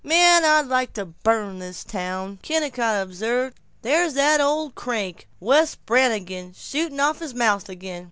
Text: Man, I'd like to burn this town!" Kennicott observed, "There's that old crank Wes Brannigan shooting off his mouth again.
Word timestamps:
Man, 0.03 0.43
I'd 0.43 0.65
like 0.65 0.93
to 0.93 1.05
burn 1.05 1.59
this 1.59 1.83
town!" 1.83 2.39
Kennicott 2.41 3.03
observed, 3.03 3.59
"There's 3.83 4.15
that 4.15 4.41
old 4.41 4.73
crank 4.73 5.27
Wes 5.39 5.75
Brannigan 5.75 6.55
shooting 6.57 6.99
off 6.99 7.19
his 7.19 7.35
mouth 7.35 7.69
again. 7.69 7.99